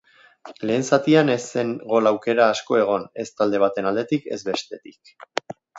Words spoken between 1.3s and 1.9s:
ez zen